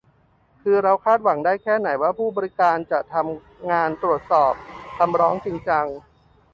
[0.61, 4.53] คือเราคาดหวังได้แค่ไหนว่าผู้ให้บริการจะทำงานตรวจสอบ
[4.97, 5.85] คำร้องจริงจัง